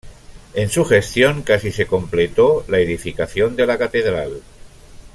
[0.55, 4.41] En su gestión casi se completó la edificación de la Catedral.